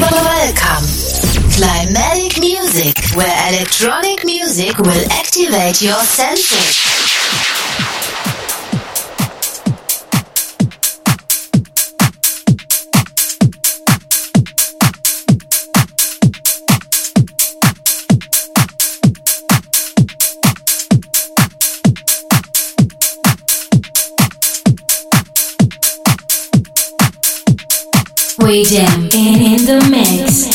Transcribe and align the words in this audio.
Welcome. 0.00 0.86
Climatic 1.52 2.40
music, 2.40 2.96
where 3.14 3.52
electronic 3.52 4.24
music 4.24 4.78
will 4.78 5.04
activate 5.12 5.82
your 5.82 6.00
senses. 6.00 7.69
We 28.50 28.64
jam 28.64 29.08
in, 29.12 29.40
in 29.40 29.64
the 29.64 29.78
mix. 29.88 30.48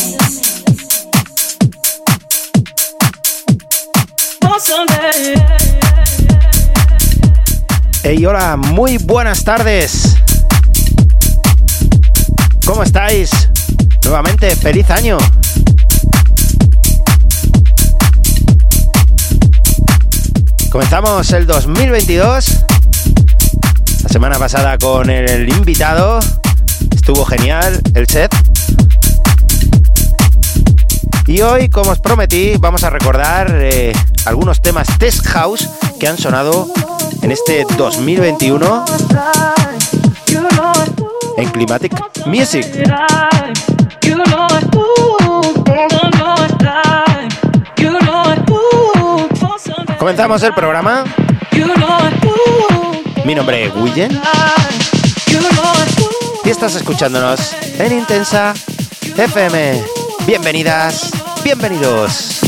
Hey, 8.04 8.26
hola, 8.26 8.58
muy 8.58 8.98
buenas 8.98 9.46
tardes. 9.46 10.18
¿Cómo 12.66 12.84
estáis? 12.84 13.32
Nuevamente, 14.04 14.54
feliz 14.58 14.90
año. 14.90 15.18
Comenzamos 20.70 21.32
el 21.32 21.48
2022. 21.48 22.66
La 24.04 24.10
semana 24.10 24.38
pasada 24.38 24.78
con 24.78 25.10
el 25.10 25.48
invitado. 25.48 26.20
Estuvo 27.08 27.24
genial 27.24 27.80
el 27.94 28.08
set. 28.08 28.36
Y 31.28 31.40
hoy, 31.42 31.70
como 31.70 31.92
os 31.92 32.00
prometí, 32.00 32.56
vamos 32.58 32.84
a 32.84 32.90
recordar 32.90 33.60
eh, 33.62 33.94
algunos 34.26 34.60
temas 34.60 34.88
Test 34.98 35.24
House 35.28 35.70
que 36.00 36.08
han 36.08 36.18
sonado 36.18 36.68
en 37.22 37.32
este 37.32 37.64
2021 37.78 38.86
en 41.38 41.50
Climatic 41.52 41.94
Music. 42.26 42.66
Comenzamos 50.00 50.42
el 50.42 50.56
programa. 50.56 51.04
Mi 53.24 53.36
nombre 53.36 53.66
es 53.66 53.76
William. 53.76 54.10
Y 56.46 56.50
estás 56.52 56.76
escuchándonos 56.76 57.56
en 57.80 57.92
Intensa 57.92 58.54
FM. 59.18 59.84
Bienvenidas, 60.28 61.10
bienvenidos. 61.44 62.40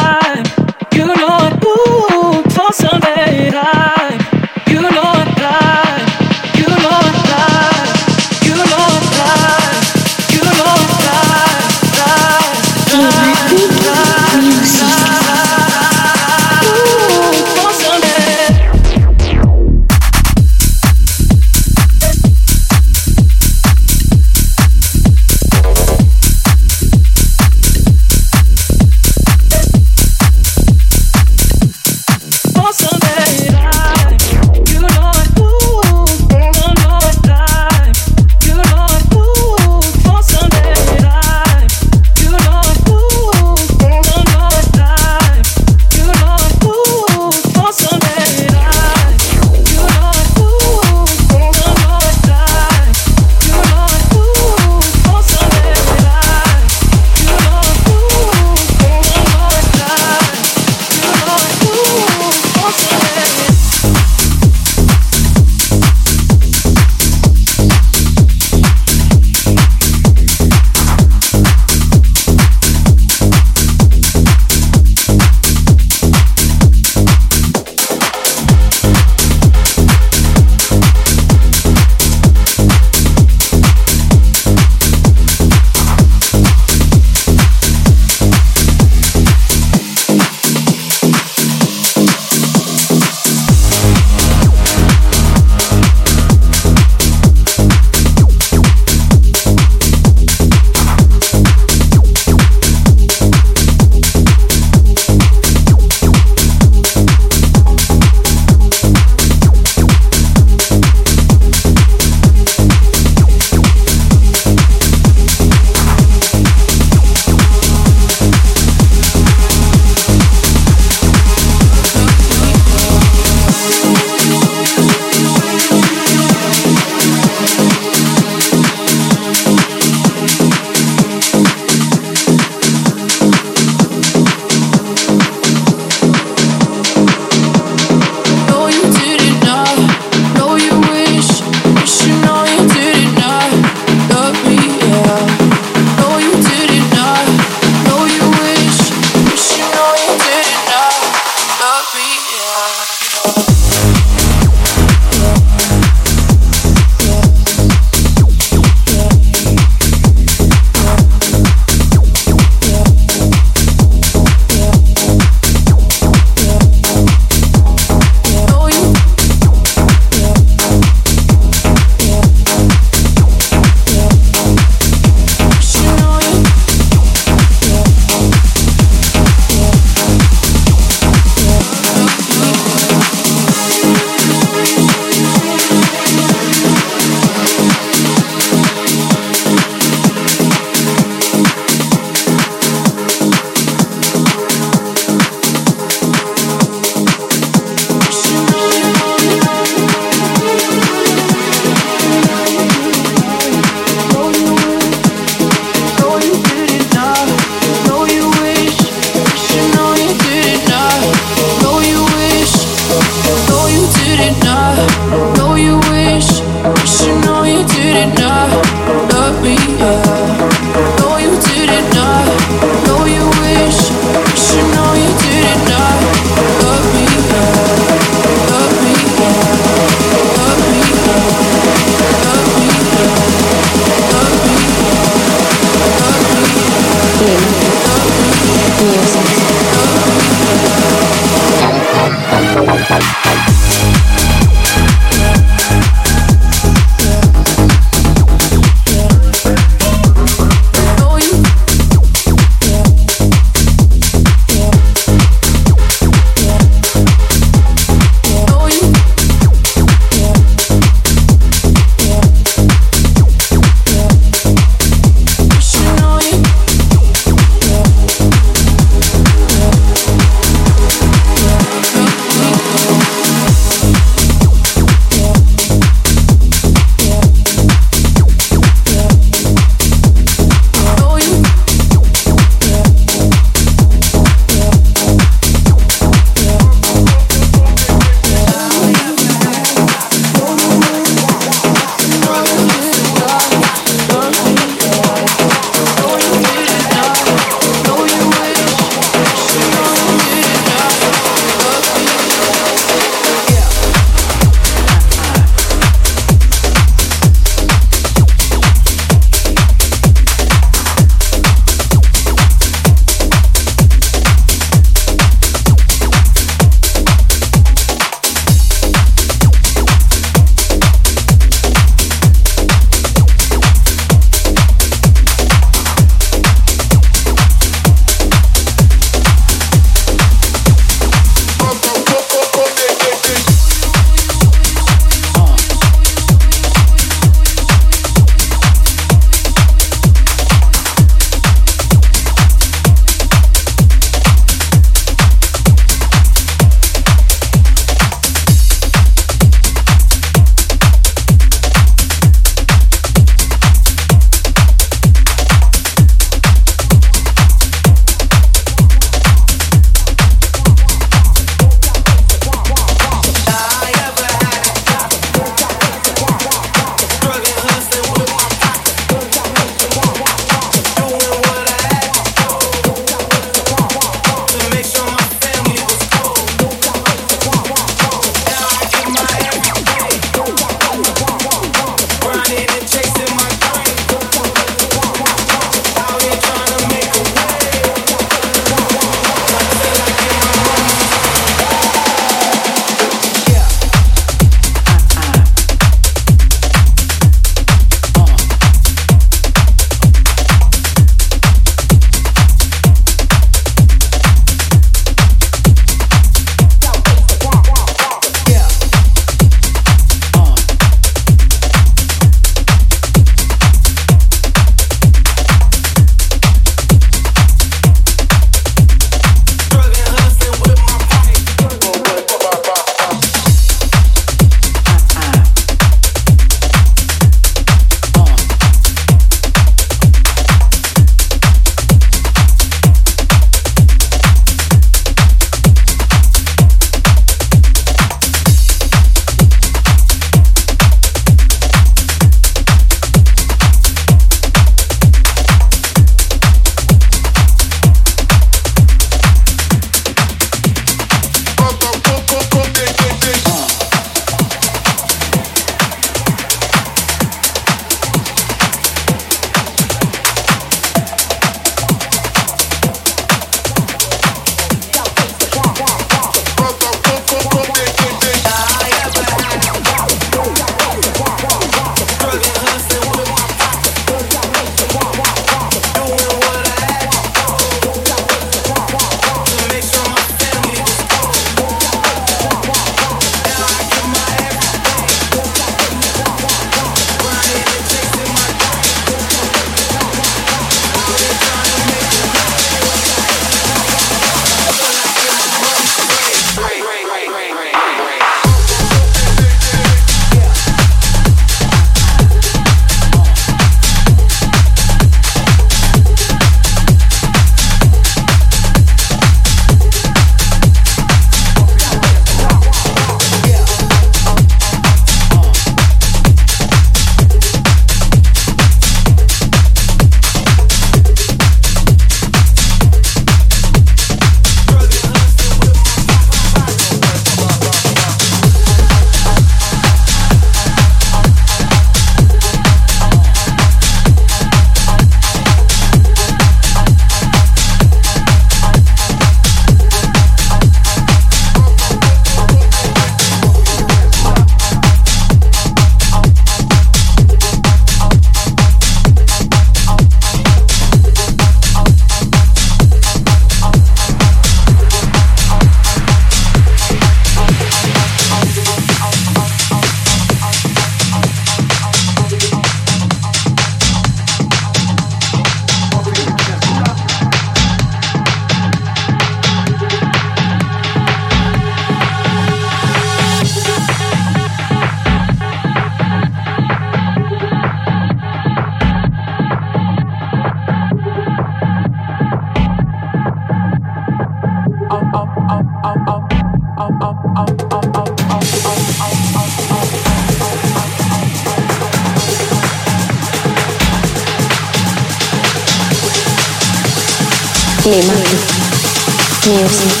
Climatic 599.71 600.00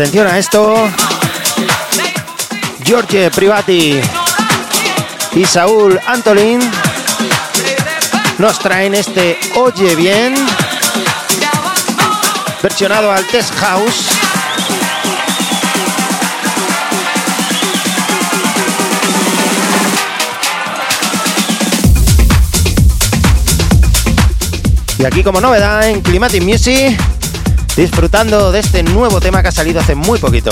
Atención 0.00 0.26
a 0.28 0.38
esto. 0.38 0.74
George 2.82 3.30
Privati 3.32 4.00
y 5.34 5.44
Saúl 5.44 6.00
Antolín 6.06 6.58
nos 8.38 8.58
traen 8.60 8.94
este 8.94 9.38
Oye 9.56 9.94
Bien, 9.96 10.34
versionado 12.62 13.12
al 13.12 13.26
Test 13.26 13.54
House. 13.56 14.06
Y 24.98 25.04
aquí 25.04 25.22
como 25.22 25.42
novedad 25.42 25.86
en 25.90 26.00
Climatic 26.00 26.42
Music 26.42 26.98
disfrutando 27.76 28.52
de 28.52 28.60
este 28.60 28.82
nuevo 28.82 29.20
tema 29.20 29.42
que 29.42 29.48
ha 29.48 29.52
salido 29.52 29.80
hace 29.80 29.94
muy 29.94 30.18
poquito. 30.18 30.50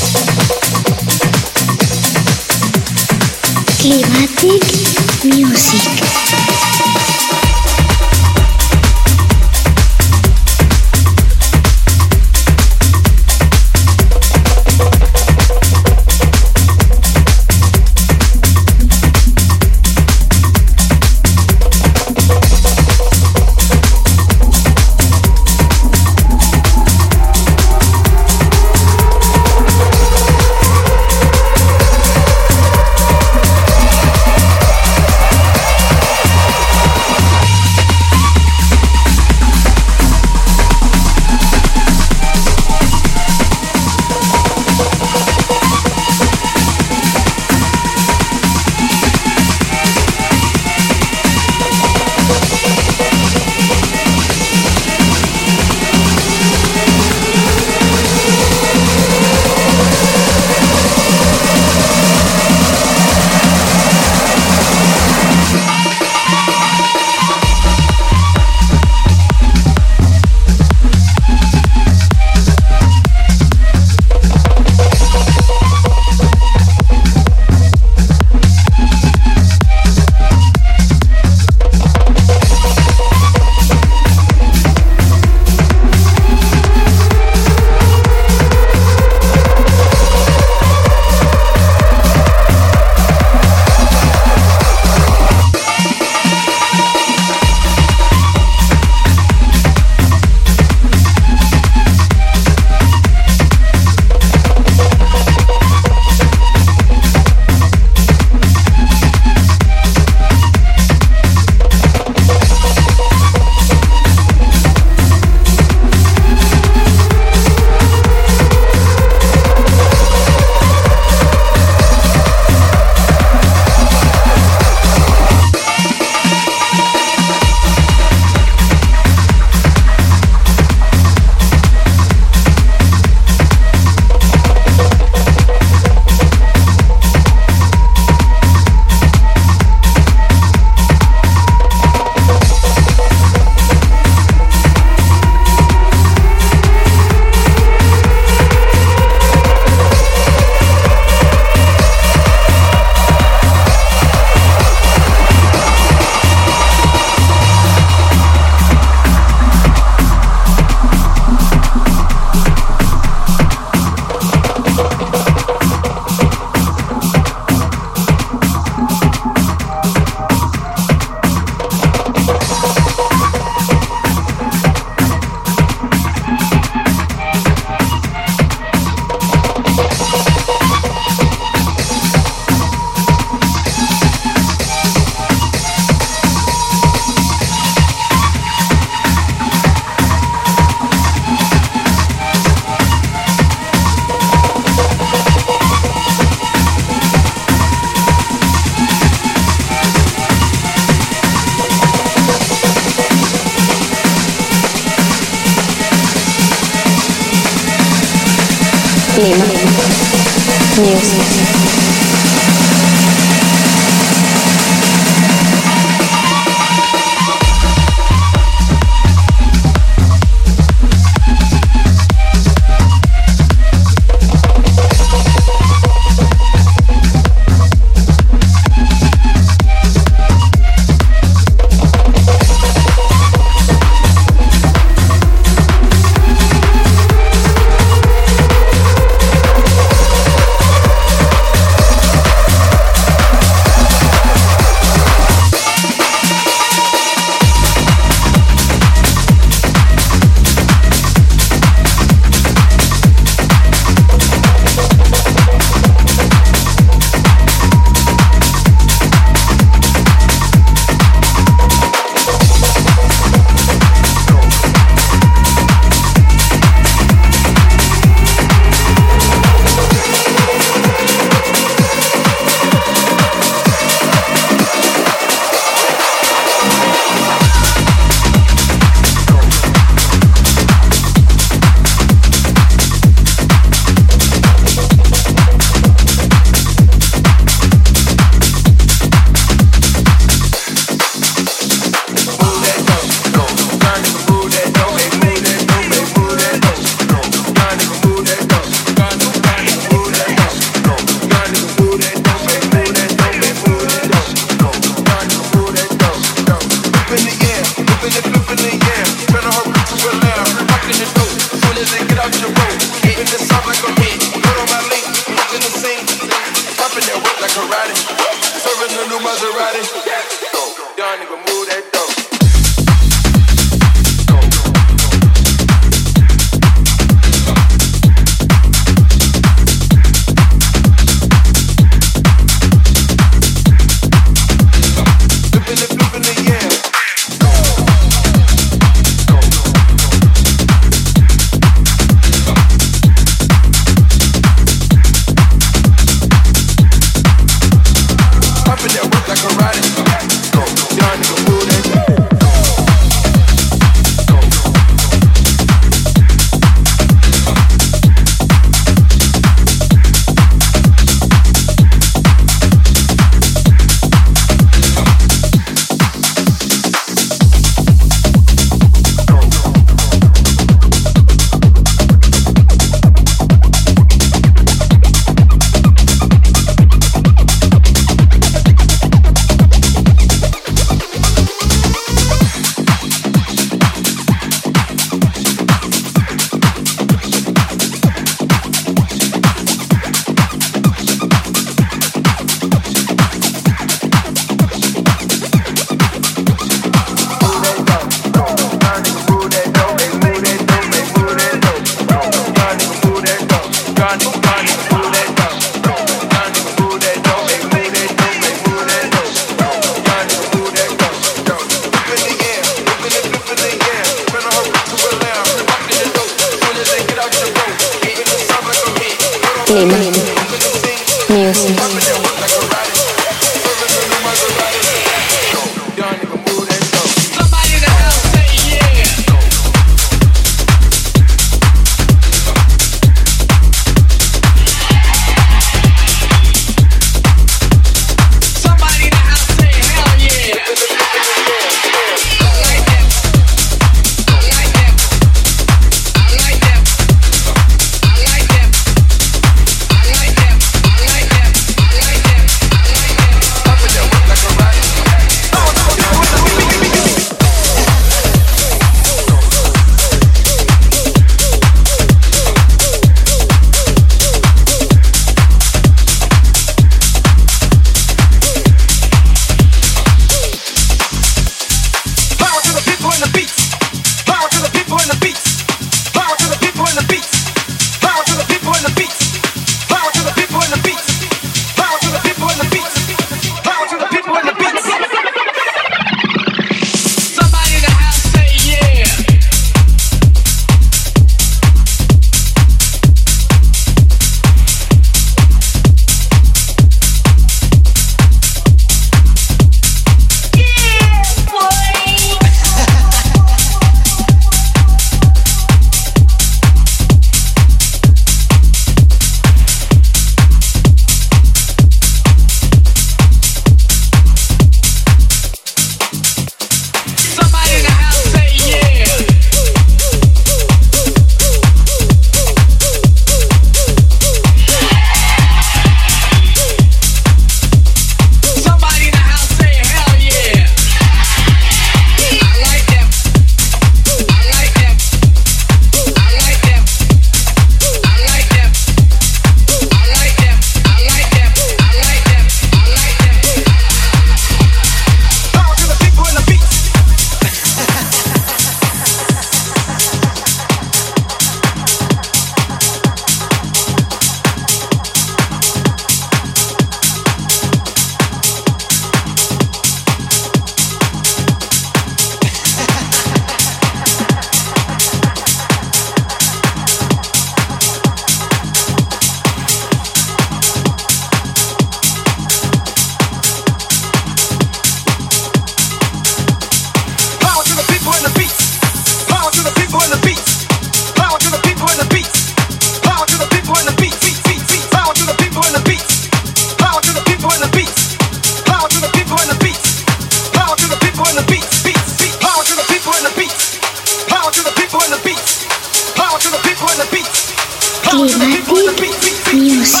Music. 599.54 600.00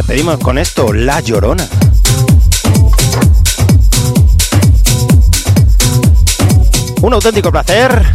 Despedimos 0.00 0.38
con 0.38 0.56
esto, 0.56 0.94
La 0.94 1.20
Llorona. 1.20 1.68
Un 7.02 7.12
auténtico 7.12 7.52
placer 7.52 8.10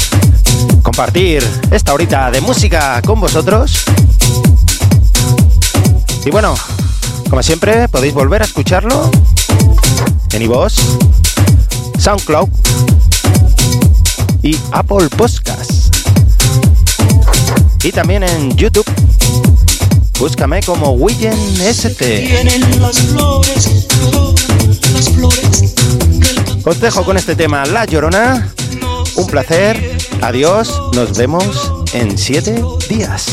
compartir 0.82 1.48
esta 1.70 1.94
horita 1.94 2.32
de 2.32 2.42
música 2.42 3.00
con 3.04 3.22
vosotros. 3.22 3.86
Y 6.26 6.32
bueno, 6.32 6.56
como 7.30 7.44
siempre, 7.44 7.88
podéis 7.88 8.16
volver 8.16 8.42
a 8.42 8.46
escucharlo 8.46 9.12
en 10.32 10.42
iVoox, 10.42 10.74
SoundCloud 12.00 12.50
y 14.42 14.58
Apple 14.72 15.08
Podcasts. 15.16 15.92
Y 17.84 17.92
también 17.92 18.24
en 18.24 18.58
YouTube. 18.58 18.86
Búscame 20.20 20.61
como 20.63 20.91
Willen 20.91 21.38
ST. 21.61 22.45
Os 26.63 26.80
dejo 26.80 27.03
con 27.03 27.18
este 27.18 27.36
tema 27.36 27.66
La 27.66 27.86
Llorona. 27.86 28.53
Un 29.16 29.28
placer. 29.28 29.97
Adiós. 30.22 30.82
Nos 30.93 31.18
vemos 31.18 31.72
en 31.93 32.18
siete 32.18 32.61
días. 32.89 33.26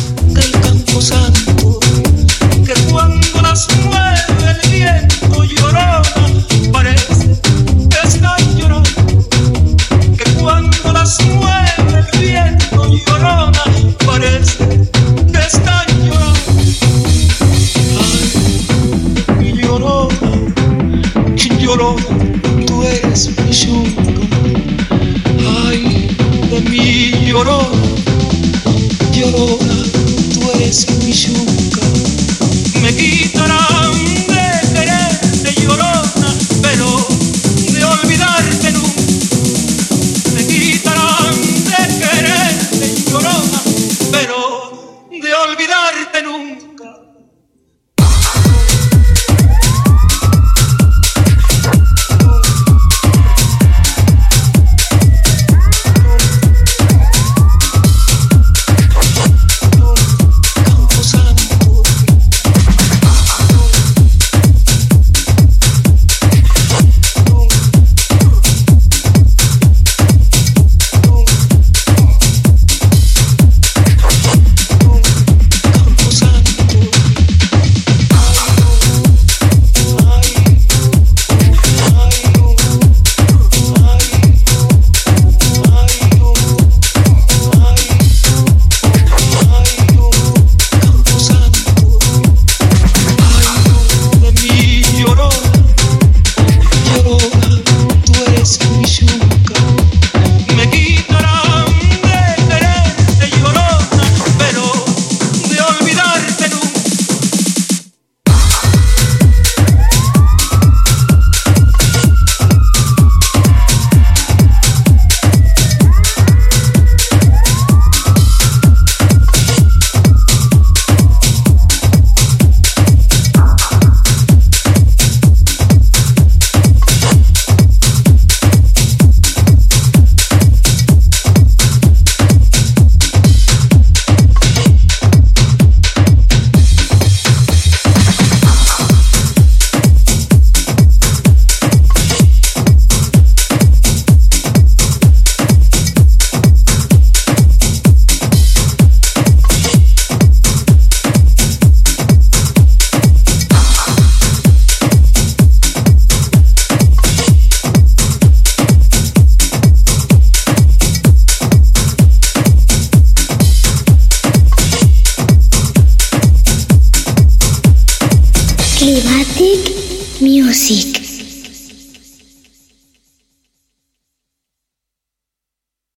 que 2.65 2.75
cuando 2.91 3.43
las 3.43 3.69
mueve 3.85 4.21
el 4.49 4.71
viento 4.71 5.45
llorona, 5.45 6.03
parece 6.73 7.13
las 10.93 11.21
mueve 11.25 12.07
el 12.13 12.21
viento 12.21 12.87
llorona, 12.87 13.65
parece 14.07 14.89
que 15.33 15.39
está 15.39 15.82
llorona, 21.73 22.05
tú 22.67 22.83
eres 22.83 23.31
mi 23.39 23.51
yugo. 23.51 24.23
Ay, 25.67 26.09
de 26.51 26.61
mi 26.69 27.27
llorona, 27.27 27.67
llorona, 29.13 29.83
tú 30.35 30.41
eres 30.55 30.87
mi 31.03 31.13
yuga. 31.13 31.87
Me 32.83 32.95
quitarán 32.95 33.42